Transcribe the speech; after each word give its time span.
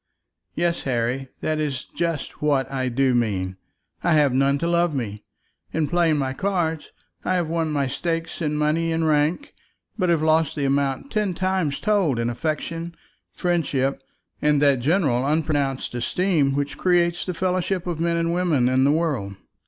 "Yes, 0.55 0.81
Harry; 0.81 1.27
that 1.41 1.59
is 1.59 1.85
just 1.85 2.41
what 2.41 2.71
I 2.71 2.89
do 2.89 3.13
mean. 3.13 3.57
I 4.03 4.13
have 4.13 4.33
none 4.33 4.57
to 4.57 4.67
love 4.67 4.95
me. 4.95 5.21
In 5.73 5.87
playing 5.87 6.17
my 6.17 6.33
cards 6.33 6.89
I 7.23 7.35
have 7.35 7.47
won 7.47 7.71
my 7.71 7.85
stakes 7.85 8.41
in 8.41 8.55
money 8.55 8.91
and 8.91 9.07
rank, 9.07 9.53
but 9.99 10.09
have 10.09 10.23
lost 10.23 10.55
the 10.55 10.65
amount 10.65 11.11
ten 11.11 11.35
times 11.35 11.79
told 11.79 12.17
in 12.17 12.31
affection, 12.31 12.95
friendship, 13.31 14.01
and 14.41 14.59
that 14.59 14.79
general 14.79 15.23
unpronounced 15.23 15.93
esteem 15.93 16.55
which 16.55 16.79
creates 16.79 17.23
the 17.23 17.35
fellowship 17.35 17.85
of 17.85 17.99
men 17.99 18.17
and 18.17 18.33
women 18.33 18.67
in 18.67 18.85
the 18.85 18.91
world. 18.91 19.35